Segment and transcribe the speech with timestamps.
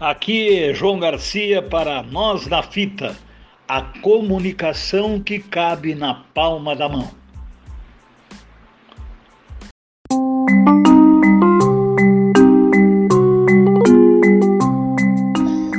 [0.00, 3.14] Aqui é João Garcia para Nós da Fita,
[3.66, 7.08] a comunicação que cabe na palma da mão.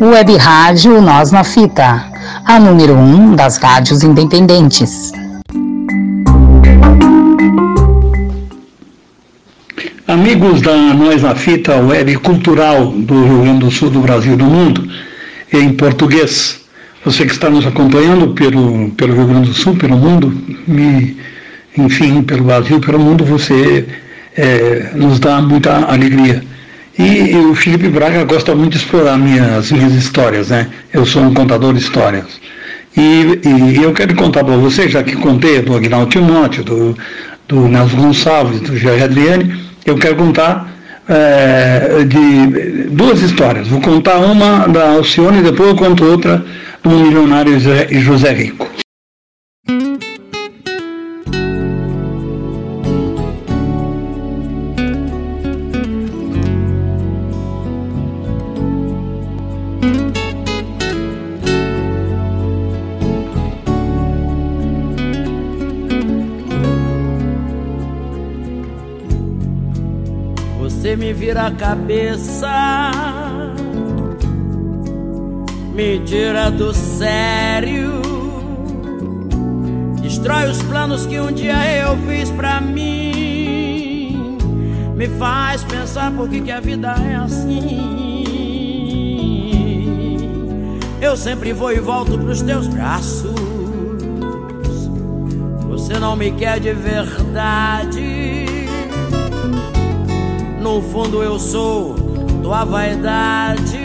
[0.00, 2.04] Web Rádio Nós na Fita,
[2.44, 5.12] a número 1 um das rádios independentes.
[10.20, 14.44] Amigos da Nós na Fita, web cultural do Rio Grande do Sul, do Brasil do
[14.44, 14.86] mundo,
[15.50, 16.60] em português.
[17.02, 20.30] Você que está nos acompanhando pelo, pelo Rio Grande do Sul, pelo mundo,
[20.68, 21.16] me,
[21.74, 23.86] enfim, pelo Brasil, pelo mundo, você
[24.36, 26.44] é, nos dá muita alegria.
[26.98, 30.68] E, o Felipe Braga gosta muito de explorar minhas, minhas histórias, né?
[30.92, 32.26] Eu sou um contador de histórias.
[32.94, 36.94] E, e eu quero contar para vocês, já que contei do Aguinaldo Timóteo, do,
[37.48, 40.68] do Nelson Gonçalves, do Jair Adriane, eu quero contar
[41.08, 43.68] é, de duas histórias.
[43.68, 46.44] Vou contar uma da Alcione e depois eu conto outra
[46.82, 48.68] do milionário José Rico.
[71.30, 72.90] Vira a cabeça,
[75.72, 78.02] me tira do sério,
[80.02, 84.38] destrói os planos que um dia eu fiz pra mim,
[84.96, 88.24] me faz pensar por que, que a vida é assim.
[91.00, 93.30] Eu sempre vou e volto pros teus braços.
[95.68, 98.59] Você não me quer de verdade.
[100.60, 101.94] No fundo eu sou
[102.42, 103.78] tua vaidade.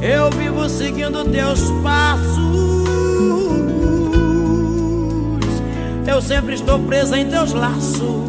[0.00, 2.88] Eu vivo seguindo teus passos.
[6.06, 8.28] Eu sempre estou presa em teus laços.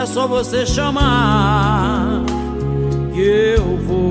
[0.00, 2.24] É só você chamar
[3.12, 4.09] que eu vou.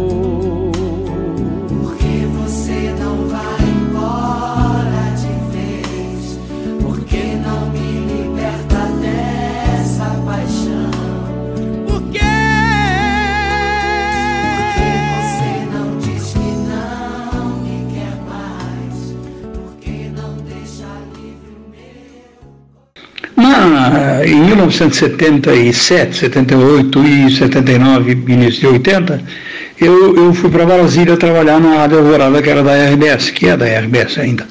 [24.68, 29.24] 1977, 78 e 79, início de 80,
[29.80, 33.56] eu, eu fui para Brasília trabalhar na Rádio Alvorada, que era da RBS, que é
[33.56, 34.46] da RBS ainda.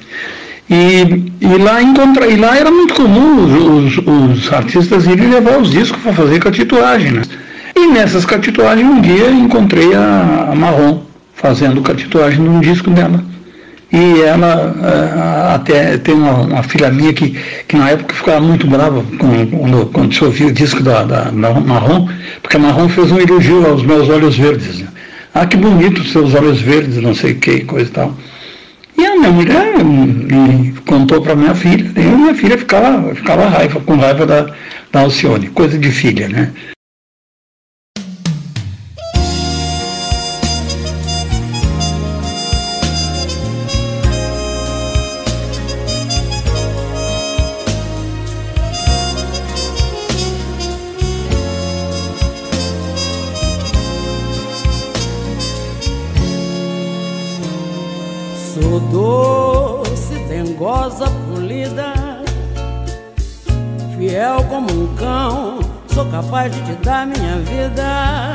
[0.70, 5.58] E, e, lá, encontra, e lá era muito comum os, os, os artistas irem levar
[5.58, 7.12] os discos para fazer catituagem.
[7.12, 7.22] Né?
[7.74, 11.02] E nessas catituagens, um dia encontrei a, Marrom
[11.34, 13.22] fazendo catituagem num disco dela.
[13.90, 17.30] E ela uh, até tem uma, uma, filha minha que,
[17.66, 21.54] que na época ficava muito brava quando, quando se ouvia o disco da, da, da
[21.54, 22.06] Marrom,
[22.42, 24.80] porque a Marrom fez um elogio aos meus olhos verdes.
[24.80, 24.88] Né?
[25.34, 28.14] Ah, que bonito os seus olhos verdes, não sei o que, coisa e tal.
[28.98, 33.48] E a minha mulher me contou para minha filha, e a minha filha ficava, ficava
[33.48, 34.50] raiva, com raiva da,
[34.92, 36.50] da Alcione, coisa de filha, né?
[66.10, 68.34] Capaz de te dar minha vida.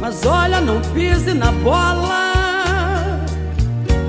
[0.00, 2.32] Mas olha, não pise na bola.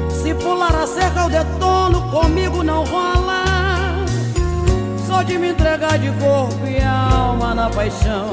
[0.09, 3.45] Se pular a cerca, eu detono, comigo não rola.
[5.07, 8.29] Só de me entregar de corpo e alma na paixão.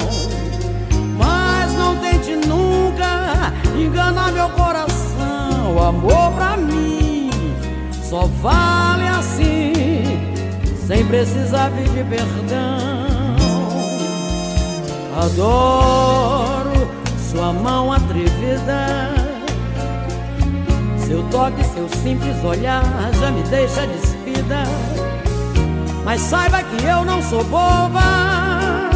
[1.17, 5.75] Mas não tente nunca enganar meu coração.
[5.75, 7.12] O amor pra mim
[8.13, 9.73] só vale assim,
[10.85, 13.35] sem precisar pedir perdão.
[15.19, 16.87] Adoro
[17.31, 19.09] sua mão atrevida.
[20.99, 22.83] Seu toque, seu simples olhar
[23.19, 24.61] já me deixa despida.
[26.05, 28.91] Mas saiba que eu não sou boba.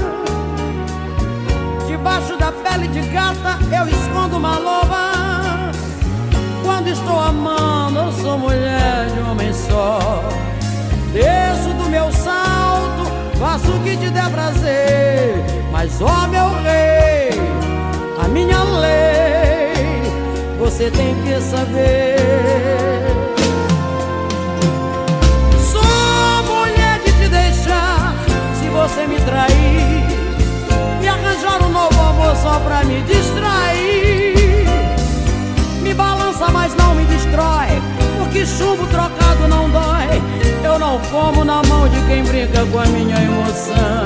[1.88, 5.37] Debaixo da pele de gata eu escondo uma loba.
[6.77, 10.21] Quando estou amando, eu sou mulher de homem só.
[11.12, 15.44] Desço do meu salto, faço o que te der prazer.
[15.71, 17.31] Mas ó meu rei,
[18.31, 19.74] minha lei,
[20.59, 22.18] você tem que saber.
[25.71, 28.13] Sou mulher de te deixar
[28.53, 30.06] se você me trair
[31.01, 33.97] e arranjar um novo amor só pra me distrair.
[37.38, 37.81] Destrói,
[38.18, 40.22] porque chumbo trocado não dói.
[40.63, 43.97] Eu não como na mão de quem brinca com a minha emoção.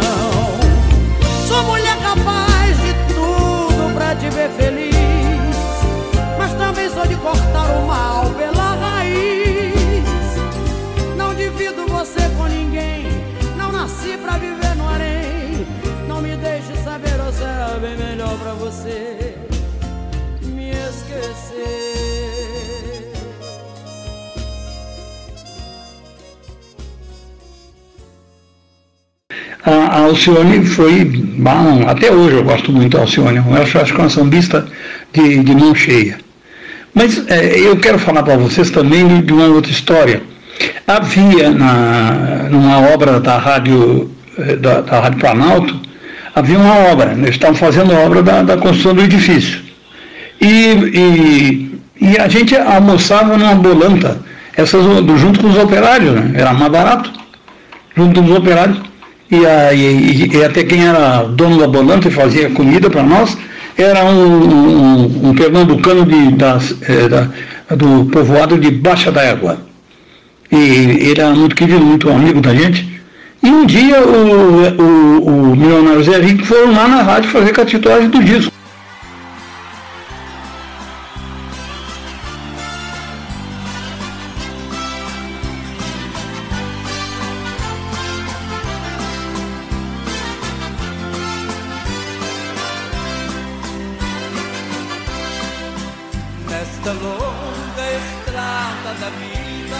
[29.91, 33.99] A, Alcione foi, bom, até hoje eu gosto muito da Alcione, eu acho, acho que
[33.99, 34.65] é uma sambista
[35.11, 36.17] de, de mão cheia.
[36.93, 40.23] Mas é, eu quero falar para vocês também de uma outra história.
[40.87, 45.77] Havia na, numa obra da rádio, eh, da, da Rádio Planalto,
[46.33, 49.59] havia uma obra, eles estavam fazendo a obra da, da construção do edifício.
[50.39, 54.21] E, e, e, a gente almoçava numa bolanta,
[54.55, 54.85] essas,
[55.19, 56.31] junto com os operários, né?
[56.35, 57.11] era mais barato,
[57.93, 58.90] junto com os operários
[59.31, 63.37] e, a, e, e, até quem era dono da bolanta e fazia comida para nós
[63.77, 67.29] era um, um, um pernambucano de, das, é, da,
[67.75, 69.57] do povoado de Baixa da Égua.
[70.51, 73.01] E ele era muito querido, muito amigo da gente.
[73.41, 78.09] E um dia o, o, o milionário Zé Rico foram lá na rádio fazer catitagem
[78.09, 78.51] do disco.
[98.99, 99.77] da vida.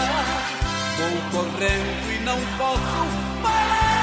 [0.98, 4.01] Vou correndo e não posso parar.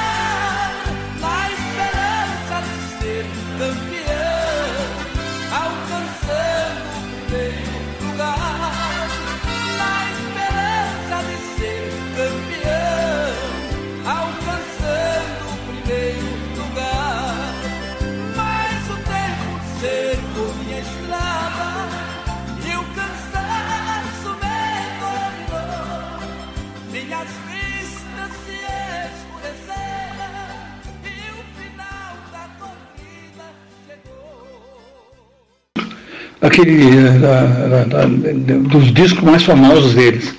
[36.60, 40.34] Aquele da, dos discos mais famosos deles.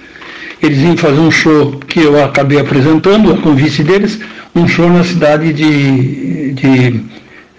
[0.63, 4.19] Eles iam fazer um show que eu acabei apresentando, a convite deles,
[4.55, 7.01] um show na cidade de, de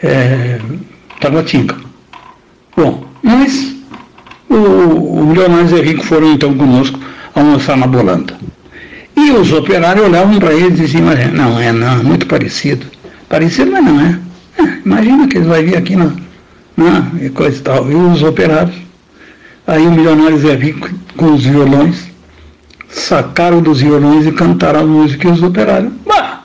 [0.04, 0.60] é,
[1.20, 1.76] Taguatinga.
[2.78, 3.76] Bom, mas
[4.48, 7.00] o, o e Rico foram então conosco
[7.34, 8.36] almoçar na Bolanda.
[9.18, 12.86] E os operários olhavam para eles e diziam, mas não, é não, muito parecido.
[13.28, 14.20] Parecido, mas não é.
[14.60, 16.12] é imagina que eles vão vir aqui na,
[16.76, 17.90] né, e coisa e tal.
[17.90, 18.76] E os operários,
[19.66, 22.10] aí o milionário Zé Rico com os violões,
[22.90, 25.92] sacaram dos violões e cantaram a música e os operários.
[26.06, 26.44] Bah,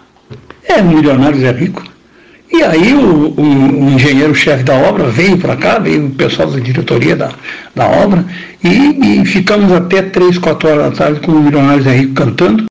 [0.68, 1.82] é o milionário Zé Rico.
[2.52, 6.58] E aí o, o, o engenheiro-chefe da obra veio para cá, veio o pessoal da
[6.58, 7.30] diretoria da,
[7.74, 8.24] da obra,
[8.62, 12.64] e, e ficamos até três, quatro horas da tarde com o milionário Zé Rico cantando.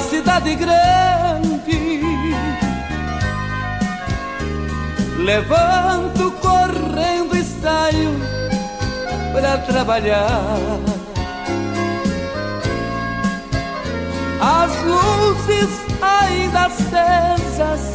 [0.00, 2.04] Cidade grande.
[5.18, 8.12] Levanto correndo e saio
[9.32, 10.58] para trabalhar.
[14.40, 15.70] As luzes
[16.00, 17.94] ainda acesas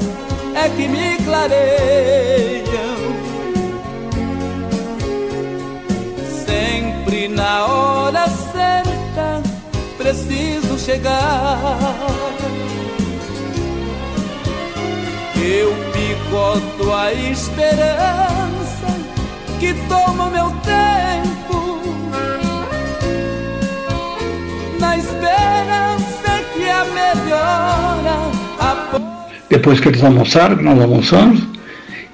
[0.56, 2.91] é que me clareiam.
[10.82, 11.98] Chegar.
[15.36, 18.88] Eu picoto a esperança
[19.60, 21.80] que toma meu tempo
[24.80, 28.32] na esperança que a melhora.
[29.50, 31.44] Depois que eles almoçaram, que nós almoçamos,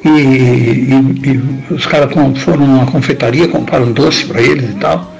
[0.03, 0.93] e, e,
[1.23, 5.16] e os caras foram numa confeitaria, compraram doce para eles e tal.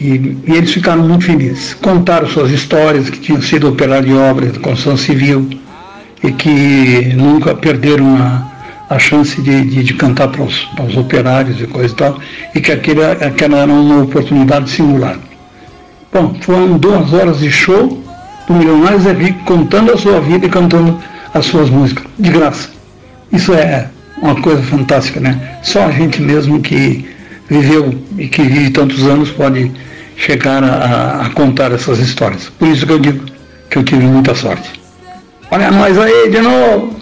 [0.00, 1.74] E, e, eles ficaram muito felizes.
[1.74, 5.48] Contaram suas histórias, que tinham sido operários de obras de construção civil
[6.22, 8.50] e que nunca perderam a,
[8.88, 12.18] a chance de, de, de cantar para os, para os, operários e coisa e tal,
[12.54, 15.18] e que aquele, aquela era uma oportunidade singular.
[16.12, 18.02] Bom, foram duas horas de show
[18.46, 19.14] do Milionários é
[19.44, 20.98] contando a sua vida e cantando
[21.32, 22.70] as suas músicas, de graça.
[23.32, 23.88] Isso é
[24.20, 25.58] uma coisa fantástica, né?
[25.62, 27.08] Só a gente mesmo que
[27.48, 29.70] viveu e que vive tantos anos pode
[30.20, 32.50] chegar a, a, contar essas histórias.
[32.58, 33.24] Por isso que eu digo
[33.70, 34.78] que eu tive muita sorte.
[35.50, 36.99] Olha nós aí de novo!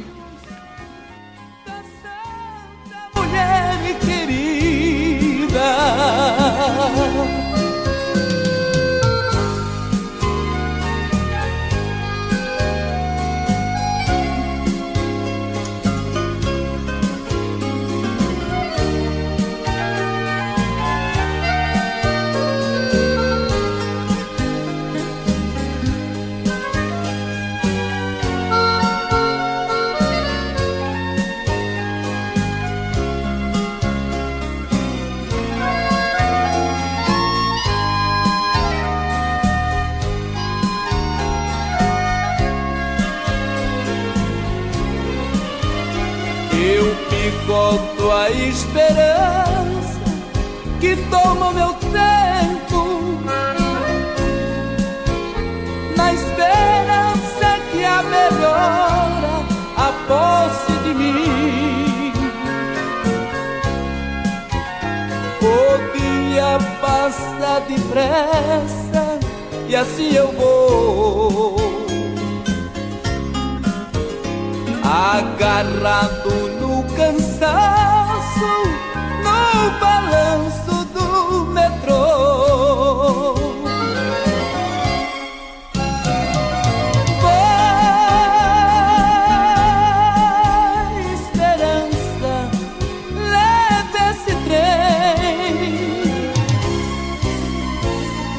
[48.49, 50.01] Esperança
[50.81, 53.19] que toma meu tempo
[55.97, 59.45] na esperança que a melhora
[59.77, 62.13] a posse de mim.
[65.43, 69.19] O dia passa depressa
[69.69, 71.57] e assim eu vou
[74.85, 76.48] agarrado
[76.89, 78.49] no cansaço
[79.81, 83.35] balanço do metrô.
[87.23, 88.15] Vai,
[91.15, 92.35] esperança,
[93.15, 95.77] leve esse trem.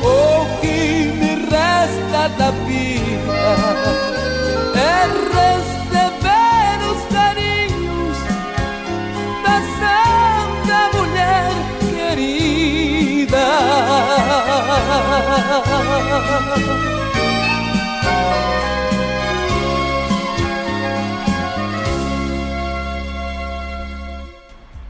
[0.01, 0.13] O
[0.61, 0.77] que
[1.19, 4.18] me resta da vida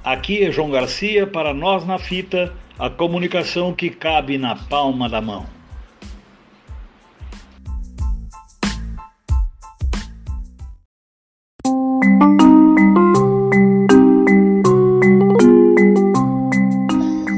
[0.03, 5.21] Aqui é João Garcia para Nós na Fita, a comunicação que cabe na palma da
[5.21, 5.45] mão.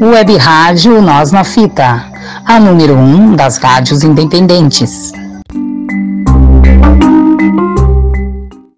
[0.01, 2.11] Web Rádio Nós na Fita,
[2.51, 5.13] a número 1 um das rádios independentes.